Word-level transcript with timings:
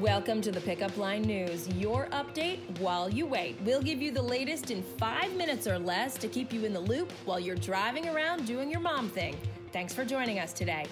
Welcome 0.00 0.40
to 0.42 0.50
the 0.50 0.62
Pickup 0.62 0.96
Line 0.96 1.20
News, 1.20 1.68
your 1.74 2.06
update 2.06 2.60
while 2.80 3.10
you 3.10 3.26
wait. 3.26 3.60
We'll 3.66 3.82
give 3.82 4.00
you 4.00 4.10
the 4.10 4.22
latest 4.22 4.70
in 4.70 4.82
five 4.82 5.36
minutes 5.36 5.66
or 5.66 5.78
less 5.78 6.16
to 6.16 6.26
keep 6.26 6.54
you 6.54 6.64
in 6.64 6.72
the 6.72 6.80
loop 6.80 7.12
while 7.26 7.38
you're 7.38 7.54
driving 7.54 8.08
around 8.08 8.46
doing 8.46 8.70
your 8.70 8.80
mom 8.80 9.10
thing. 9.10 9.36
Thanks 9.74 9.92
for 9.92 10.06
joining 10.06 10.38
us 10.38 10.54
today. 10.54 10.86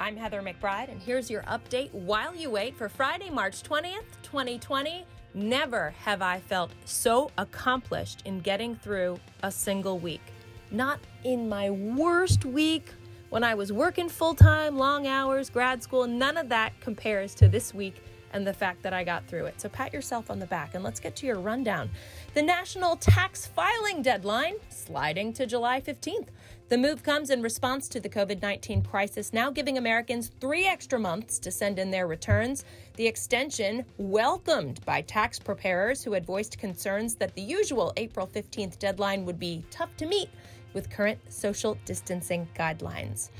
I'm 0.00 0.16
Heather 0.16 0.40
McBride, 0.40 0.90
and 0.90 1.02
here's 1.02 1.30
your 1.30 1.42
update 1.42 1.92
while 1.92 2.34
you 2.34 2.48
wait 2.48 2.74
for 2.74 2.88
Friday, 2.88 3.28
March 3.28 3.62
20th, 3.62 4.06
2020. 4.22 5.04
Never 5.34 5.90
have 6.02 6.22
I 6.22 6.40
felt 6.40 6.70
so 6.86 7.30
accomplished 7.36 8.22
in 8.24 8.40
getting 8.40 8.74
through 8.74 9.20
a 9.42 9.50
single 9.50 9.98
week. 9.98 10.22
Not 10.70 10.98
in 11.24 11.46
my 11.46 11.68
worst 11.68 12.46
week 12.46 12.90
when 13.34 13.42
I 13.42 13.56
was 13.56 13.72
working 13.72 14.08
full 14.08 14.36
time, 14.36 14.78
long 14.78 15.08
hours, 15.08 15.50
grad 15.50 15.82
school, 15.82 16.06
none 16.06 16.36
of 16.36 16.48
that 16.50 16.72
compares 16.80 17.34
to 17.34 17.48
this 17.48 17.74
week 17.74 18.00
and 18.32 18.46
the 18.46 18.52
fact 18.52 18.80
that 18.84 18.92
I 18.92 19.02
got 19.02 19.26
through 19.26 19.46
it. 19.46 19.60
So 19.60 19.68
pat 19.68 19.92
yourself 19.92 20.30
on 20.30 20.38
the 20.38 20.46
back 20.46 20.76
and 20.76 20.84
let's 20.84 21.00
get 21.00 21.16
to 21.16 21.26
your 21.26 21.40
rundown. 21.40 21.90
The 22.34 22.42
national 22.42 22.94
tax 22.94 23.44
filing 23.44 24.02
deadline 24.02 24.54
sliding 24.68 25.32
to 25.32 25.46
July 25.46 25.80
15th. 25.80 26.28
The 26.68 26.78
move 26.78 27.02
comes 27.02 27.30
in 27.30 27.42
response 27.42 27.88
to 27.88 27.98
the 27.98 28.08
COVID 28.08 28.40
19 28.40 28.82
crisis, 28.82 29.32
now 29.32 29.50
giving 29.50 29.78
Americans 29.78 30.30
three 30.40 30.66
extra 30.66 31.00
months 31.00 31.40
to 31.40 31.50
send 31.50 31.80
in 31.80 31.90
their 31.90 32.06
returns. 32.06 32.64
The 32.94 33.06
extension, 33.08 33.84
welcomed 33.98 34.84
by 34.84 35.00
tax 35.02 35.40
preparers 35.40 36.04
who 36.04 36.12
had 36.12 36.24
voiced 36.24 36.56
concerns 36.56 37.16
that 37.16 37.34
the 37.34 37.42
usual 37.42 37.92
April 37.96 38.28
15th 38.28 38.78
deadline 38.78 39.24
would 39.24 39.40
be 39.40 39.64
tough 39.72 39.96
to 39.96 40.06
meet 40.06 40.30
with 40.74 40.90
current 40.90 41.18
social 41.28 41.78
distancing 41.84 42.48
guidelines. 42.54 43.30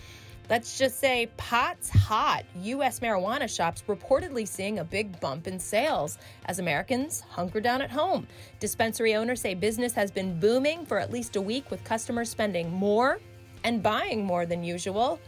Let's 0.50 0.76
just 0.76 1.00
say 1.00 1.30
pot's 1.38 1.88
hot. 1.88 2.44
U.S. 2.62 3.00
marijuana 3.00 3.48
shops 3.48 3.82
reportedly 3.88 4.46
seeing 4.46 4.78
a 4.78 4.84
big 4.84 5.18
bump 5.18 5.46
in 5.46 5.58
sales 5.58 6.18
as 6.44 6.58
Americans 6.58 7.20
hunker 7.20 7.60
down 7.60 7.80
at 7.80 7.90
home. 7.90 8.26
Dispensary 8.60 9.14
owners 9.14 9.40
say 9.40 9.54
business 9.54 9.94
has 9.94 10.10
been 10.10 10.38
booming 10.38 10.84
for 10.84 10.98
at 10.98 11.10
least 11.10 11.36
a 11.36 11.40
week 11.40 11.70
with 11.70 11.82
customers 11.82 12.28
spending 12.28 12.70
more 12.70 13.20
and 13.64 13.82
buying 13.82 14.22
more 14.22 14.44
than 14.44 14.62
usual. 14.62 15.18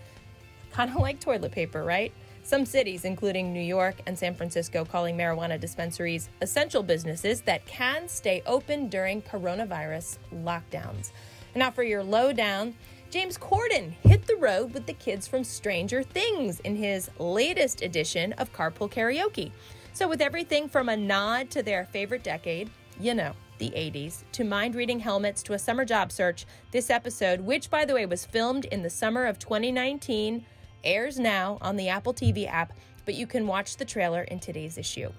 Kind 0.70 0.90
of 0.90 0.96
like 1.00 1.18
toilet 1.18 1.50
paper, 1.50 1.82
right? 1.82 2.12
Some 2.42 2.66
cities, 2.66 3.06
including 3.06 3.52
New 3.52 3.58
York 3.58 3.96
and 4.06 4.16
San 4.16 4.34
Francisco, 4.34 4.84
calling 4.84 5.16
marijuana 5.16 5.58
dispensaries 5.58 6.28
essential 6.42 6.82
businesses 6.82 7.40
that 7.40 7.64
can 7.66 8.06
stay 8.06 8.42
open 8.46 8.88
during 8.88 9.22
coronavirus 9.22 10.18
lockdowns. 10.32 11.10
Now, 11.56 11.70
for 11.70 11.82
your 11.82 12.04
lowdown, 12.04 12.74
James 13.08 13.38
Corden 13.38 13.92
hit 14.02 14.26
the 14.26 14.36
road 14.36 14.74
with 14.74 14.84
the 14.84 14.92
kids 14.92 15.26
from 15.26 15.42
Stranger 15.42 16.02
Things 16.02 16.60
in 16.60 16.76
his 16.76 17.10
latest 17.18 17.80
edition 17.80 18.34
of 18.34 18.52
Carpool 18.52 18.92
Karaoke. 18.92 19.52
So, 19.94 20.06
with 20.06 20.20
everything 20.20 20.68
from 20.68 20.90
a 20.90 20.96
nod 20.98 21.48
to 21.52 21.62
their 21.62 21.86
favorite 21.86 22.22
decade, 22.22 22.68
you 23.00 23.14
know, 23.14 23.32
the 23.56 23.70
80s, 23.70 24.24
to 24.32 24.44
mind 24.44 24.74
reading 24.74 25.00
helmets 25.00 25.42
to 25.44 25.54
a 25.54 25.58
summer 25.58 25.86
job 25.86 26.12
search, 26.12 26.44
this 26.72 26.90
episode, 26.90 27.40
which 27.40 27.70
by 27.70 27.86
the 27.86 27.94
way 27.94 28.04
was 28.04 28.26
filmed 28.26 28.66
in 28.66 28.82
the 28.82 28.90
summer 28.90 29.24
of 29.24 29.38
2019, 29.38 30.44
airs 30.84 31.18
now 31.18 31.56
on 31.62 31.76
the 31.76 31.88
Apple 31.88 32.12
TV 32.12 32.46
app, 32.46 32.74
but 33.06 33.14
you 33.14 33.26
can 33.26 33.46
watch 33.46 33.78
the 33.78 33.84
trailer 33.86 34.24
in 34.24 34.40
today's 34.40 34.76
issue. 34.76 35.10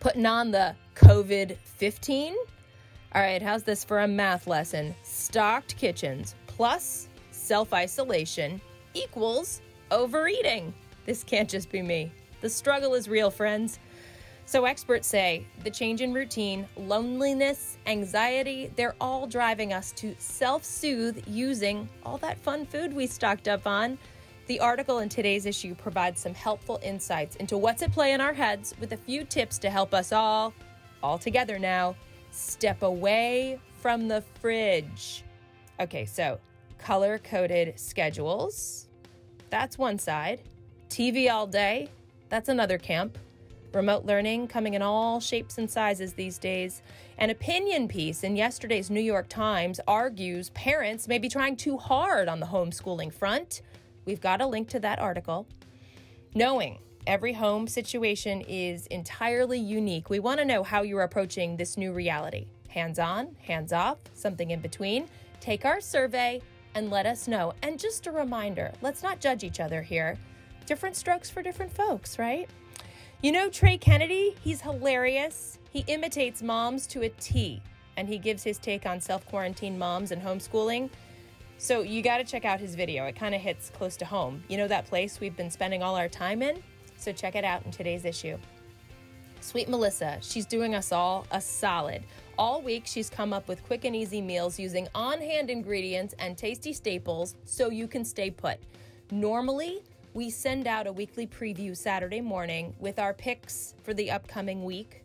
Putting 0.00 0.24
on 0.24 0.52
the 0.52 0.74
COVID 0.94 1.58
15 1.64 2.34
all 3.14 3.22
right, 3.22 3.40
how's 3.40 3.62
this 3.62 3.84
for 3.84 4.00
a 4.00 4.08
math 4.08 4.48
lesson? 4.48 4.92
Stocked 5.04 5.76
kitchens 5.76 6.34
plus 6.48 7.08
self 7.30 7.72
isolation 7.72 8.60
equals 8.92 9.60
overeating. 9.92 10.74
This 11.06 11.22
can't 11.22 11.48
just 11.48 11.70
be 11.70 11.80
me. 11.80 12.10
The 12.40 12.50
struggle 12.50 12.94
is 12.94 13.08
real, 13.08 13.30
friends. 13.30 13.78
So, 14.46 14.64
experts 14.64 15.06
say 15.06 15.46
the 15.62 15.70
change 15.70 16.00
in 16.00 16.12
routine, 16.12 16.66
loneliness, 16.76 17.78
anxiety, 17.86 18.72
they're 18.74 18.96
all 19.00 19.28
driving 19.28 19.72
us 19.72 19.92
to 19.92 20.16
self 20.18 20.64
soothe 20.64 21.22
using 21.28 21.88
all 22.04 22.18
that 22.18 22.38
fun 22.38 22.66
food 22.66 22.92
we 22.92 23.06
stocked 23.06 23.46
up 23.46 23.64
on. 23.64 23.96
The 24.48 24.58
article 24.58 24.98
in 24.98 25.08
today's 25.08 25.46
issue 25.46 25.76
provides 25.76 26.20
some 26.20 26.34
helpful 26.34 26.80
insights 26.82 27.36
into 27.36 27.58
what's 27.58 27.82
at 27.82 27.92
play 27.92 28.12
in 28.12 28.20
our 28.20 28.34
heads 28.34 28.74
with 28.80 28.90
a 28.90 28.96
few 28.96 29.22
tips 29.22 29.56
to 29.58 29.70
help 29.70 29.94
us 29.94 30.10
all, 30.10 30.52
all 31.00 31.16
together 31.16 31.60
now, 31.60 31.94
Step 32.34 32.82
away 32.82 33.60
from 33.80 34.08
the 34.08 34.20
fridge. 34.40 35.22
Okay, 35.78 36.04
so 36.04 36.40
color 36.78 37.18
coded 37.18 37.78
schedules. 37.78 38.88
That's 39.50 39.78
one 39.78 40.00
side. 40.00 40.42
TV 40.88 41.30
all 41.30 41.46
day. 41.46 41.88
That's 42.30 42.48
another 42.48 42.76
camp. 42.76 43.18
Remote 43.72 44.04
learning 44.04 44.48
coming 44.48 44.74
in 44.74 44.82
all 44.82 45.20
shapes 45.20 45.58
and 45.58 45.70
sizes 45.70 46.14
these 46.14 46.36
days. 46.38 46.82
An 47.18 47.30
opinion 47.30 47.86
piece 47.86 48.24
in 48.24 48.34
yesterday's 48.34 48.90
New 48.90 49.00
York 49.00 49.28
Times 49.28 49.78
argues 49.86 50.50
parents 50.50 51.06
may 51.06 51.18
be 51.18 51.28
trying 51.28 51.56
too 51.56 51.78
hard 51.78 52.28
on 52.28 52.40
the 52.40 52.46
homeschooling 52.46 53.12
front. 53.12 53.62
We've 54.06 54.20
got 54.20 54.40
a 54.40 54.46
link 54.46 54.68
to 54.70 54.80
that 54.80 54.98
article. 54.98 55.46
Knowing 56.34 56.80
Every 57.06 57.34
home 57.34 57.68
situation 57.68 58.40
is 58.42 58.86
entirely 58.86 59.58
unique. 59.58 60.08
We 60.08 60.20
want 60.20 60.38
to 60.40 60.44
know 60.46 60.62
how 60.62 60.80
you're 60.80 61.02
approaching 61.02 61.56
this 61.56 61.76
new 61.76 61.92
reality 61.92 62.46
hands 62.68 62.98
on, 62.98 63.36
hands 63.40 63.72
off, 63.72 63.98
something 64.14 64.50
in 64.50 64.60
between. 64.60 65.06
Take 65.38 65.64
our 65.64 65.80
survey 65.80 66.40
and 66.74 66.90
let 66.90 67.06
us 67.06 67.28
know. 67.28 67.52
And 67.62 67.78
just 67.78 68.06
a 68.06 68.10
reminder 68.10 68.72
let's 68.80 69.02
not 69.02 69.20
judge 69.20 69.44
each 69.44 69.60
other 69.60 69.82
here. 69.82 70.18
Different 70.66 70.96
strokes 70.96 71.28
for 71.28 71.42
different 71.42 71.72
folks, 71.72 72.18
right? 72.18 72.48
You 73.20 73.32
know 73.32 73.50
Trey 73.50 73.76
Kennedy? 73.76 74.34
He's 74.42 74.62
hilarious. 74.62 75.58
He 75.70 75.84
imitates 75.86 76.42
moms 76.42 76.86
to 76.88 77.02
a 77.02 77.10
T, 77.10 77.60
and 77.98 78.08
he 78.08 78.16
gives 78.16 78.42
his 78.42 78.58
take 78.58 78.86
on 78.86 78.98
self 78.98 79.26
quarantine 79.26 79.78
moms 79.78 80.10
and 80.10 80.22
homeschooling. 80.22 80.88
So 81.58 81.82
you 81.82 82.02
got 82.02 82.18
to 82.18 82.24
check 82.24 82.46
out 82.46 82.60
his 82.60 82.74
video. 82.74 83.04
It 83.04 83.14
kind 83.14 83.34
of 83.34 83.42
hits 83.42 83.70
close 83.70 83.96
to 83.98 84.06
home. 84.06 84.42
You 84.48 84.56
know 84.56 84.68
that 84.68 84.86
place 84.86 85.20
we've 85.20 85.36
been 85.36 85.50
spending 85.50 85.82
all 85.82 85.96
our 85.96 86.08
time 86.08 86.42
in? 86.42 86.62
So 87.04 87.12
check 87.12 87.36
it 87.36 87.44
out 87.44 87.66
in 87.66 87.70
today's 87.70 88.06
issue. 88.06 88.38
Sweet 89.42 89.68
Melissa, 89.68 90.16
she's 90.22 90.46
doing 90.46 90.74
us 90.74 90.90
all 90.90 91.26
a 91.32 91.38
solid. 91.38 92.02
All 92.38 92.62
week, 92.62 92.84
she's 92.86 93.10
come 93.10 93.34
up 93.34 93.46
with 93.46 93.62
quick 93.66 93.84
and 93.84 93.94
easy 93.94 94.22
meals 94.22 94.58
using 94.58 94.88
on 94.94 95.20
hand 95.20 95.50
ingredients 95.50 96.14
and 96.18 96.38
tasty 96.38 96.72
staples 96.72 97.34
so 97.44 97.68
you 97.68 97.86
can 97.86 98.06
stay 98.06 98.30
put. 98.30 98.58
Normally, 99.10 99.82
we 100.14 100.30
send 100.30 100.66
out 100.66 100.86
a 100.86 100.92
weekly 100.92 101.26
preview 101.26 101.76
Saturday 101.76 102.22
morning 102.22 102.74
with 102.78 102.98
our 102.98 103.12
picks 103.12 103.74
for 103.82 103.92
the 103.92 104.10
upcoming 104.10 104.64
week, 104.64 105.04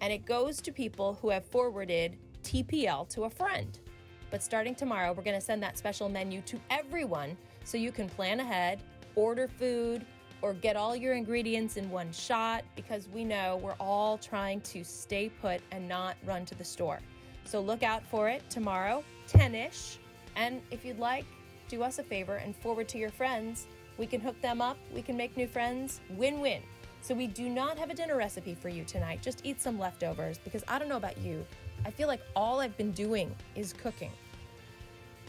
and 0.00 0.12
it 0.12 0.26
goes 0.26 0.60
to 0.62 0.72
people 0.72 1.16
who 1.22 1.30
have 1.30 1.44
forwarded 1.44 2.16
TPL 2.42 3.08
to 3.10 3.24
a 3.24 3.30
friend. 3.30 3.78
But 4.32 4.42
starting 4.42 4.74
tomorrow, 4.74 5.12
we're 5.12 5.22
going 5.22 5.38
to 5.38 5.40
send 5.40 5.62
that 5.62 5.78
special 5.78 6.08
menu 6.08 6.40
to 6.42 6.58
everyone 6.68 7.36
so 7.62 7.78
you 7.78 7.92
can 7.92 8.08
plan 8.08 8.40
ahead, 8.40 8.80
order 9.14 9.46
food, 9.46 10.04
or 10.42 10.54
get 10.54 10.76
all 10.76 10.94
your 10.94 11.14
ingredients 11.14 11.76
in 11.76 11.90
one 11.90 12.12
shot 12.12 12.64
because 12.76 13.08
we 13.12 13.24
know 13.24 13.58
we're 13.62 13.76
all 13.80 14.18
trying 14.18 14.60
to 14.62 14.84
stay 14.84 15.28
put 15.28 15.60
and 15.72 15.88
not 15.88 16.16
run 16.24 16.44
to 16.46 16.54
the 16.54 16.64
store. 16.64 17.00
So 17.44 17.60
look 17.60 17.82
out 17.82 18.02
for 18.04 18.28
it 18.28 18.42
tomorrow, 18.50 19.02
10 19.26 19.54
ish. 19.54 19.98
And 20.36 20.60
if 20.70 20.84
you'd 20.84 20.98
like, 20.98 21.24
do 21.68 21.82
us 21.82 21.98
a 21.98 22.02
favor 22.02 22.36
and 22.36 22.54
forward 22.56 22.88
to 22.90 22.98
your 22.98 23.10
friends. 23.10 23.66
We 23.96 24.06
can 24.06 24.20
hook 24.20 24.40
them 24.40 24.60
up, 24.60 24.76
we 24.94 25.02
can 25.02 25.16
make 25.16 25.36
new 25.36 25.48
friends, 25.48 26.00
win 26.10 26.40
win. 26.40 26.62
So 27.00 27.14
we 27.14 27.26
do 27.26 27.48
not 27.48 27.78
have 27.78 27.90
a 27.90 27.94
dinner 27.94 28.16
recipe 28.16 28.54
for 28.54 28.68
you 28.68 28.84
tonight. 28.84 29.22
Just 29.22 29.40
eat 29.44 29.60
some 29.60 29.78
leftovers 29.78 30.38
because 30.38 30.62
I 30.68 30.78
don't 30.78 30.88
know 30.88 30.96
about 30.96 31.18
you. 31.18 31.44
I 31.84 31.90
feel 31.90 32.08
like 32.08 32.20
all 32.36 32.60
I've 32.60 32.76
been 32.76 32.92
doing 32.92 33.34
is 33.54 33.72
cooking. 33.72 34.10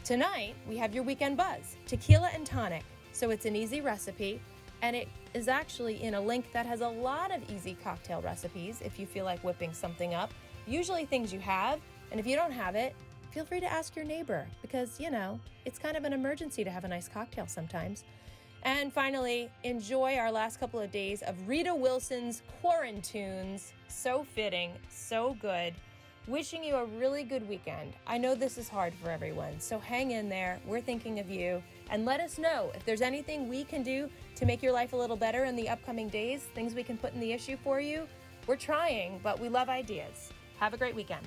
Tonight, 0.04 0.54
we 0.68 0.76
have 0.76 0.94
your 0.94 1.04
weekend 1.04 1.36
buzz 1.36 1.76
tequila 1.86 2.30
and 2.34 2.46
tonic. 2.46 2.84
So 3.12 3.30
it's 3.30 3.44
an 3.44 3.56
easy 3.56 3.80
recipe 3.80 4.40
and 4.82 4.96
it 4.96 5.08
is 5.34 5.48
actually 5.48 6.02
in 6.02 6.14
a 6.14 6.20
link 6.20 6.50
that 6.52 6.66
has 6.66 6.80
a 6.80 6.88
lot 6.88 7.34
of 7.34 7.48
easy 7.50 7.76
cocktail 7.82 8.20
recipes 8.22 8.80
if 8.84 8.98
you 8.98 9.06
feel 9.06 9.24
like 9.24 9.42
whipping 9.44 9.72
something 9.72 10.14
up. 10.14 10.32
Usually 10.66 11.04
things 11.04 11.32
you 11.32 11.40
have, 11.40 11.80
and 12.10 12.18
if 12.18 12.26
you 12.26 12.36
don't 12.36 12.52
have 12.52 12.74
it, 12.74 12.94
feel 13.30 13.44
free 13.44 13.60
to 13.60 13.70
ask 13.70 13.94
your 13.94 14.04
neighbor 14.04 14.46
because, 14.62 14.98
you 14.98 15.10
know, 15.10 15.38
it's 15.64 15.78
kind 15.78 15.96
of 15.96 16.04
an 16.04 16.12
emergency 16.12 16.64
to 16.64 16.70
have 16.70 16.84
a 16.84 16.88
nice 16.88 17.08
cocktail 17.08 17.46
sometimes. 17.46 18.04
And 18.62 18.92
finally, 18.92 19.50
enjoy 19.64 20.16
our 20.16 20.30
last 20.30 20.60
couple 20.60 20.80
of 20.80 20.90
days 20.90 21.22
of 21.22 21.48
Rita 21.48 21.74
Wilson's 21.74 22.42
Quarantunes. 22.62 23.72
So 23.88 24.24
fitting, 24.24 24.72
so 24.90 25.36
good. 25.40 25.74
Wishing 26.30 26.62
you 26.62 26.76
a 26.76 26.84
really 26.84 27.24
good 27.24 27.48
weekend. 27.48 27.94
I 28.06 28.16
know 28.16 28.36
this 28.36 28.56
is 28.56 28.68
hard 28.68 28.94
for 28.94 29.10
everyone, 29.10 29.58
so 29.58 29.80
hang 29.80 30.12
in 30.12 30.28
there. 30.28 30.60
We're 30.64 30.80
thinking 30.80 31.18
of 31.18 31.28
you. 31.28 31.60
And 31.90 32.04
let 32.04 32.20
us 32.20 32.38
know 32.38 32.70
if 32.72 32.84
there's 32.84 33.00
anything 33.00 33.48
we 33.48 33.64
can 33.64 33.82
do 33.82 34.08
to 34.36 34.46
make 34.46 34.62
your 34.62 34.70
life 34.70 34.92
a 34.92 34.96
little 34.96 35.16
better 35.16 35.42
in 35.42 35.56
the 35.56 35.68
upcoming 35.68 36.08
days, 36.08 36.44
things 36.54 36.72
we 36.72 36.84
can 36.84 36.96
put 36.96 37.14
in 37.14 37.18
the 37.18 37.32
issue 37.32 37.56
for 37.64 37.80
you. 37.80 38.06
We're 38.46 38.54
trying, 38.54 39.18
but 39.24 39.40
we 39.40 39.48
love 39.48 39.68
ideas. 39.68 40.30
Have 40.60 40.72
a 40.72 40.76
great 40.76 40.94
weekend. 40.94 41.26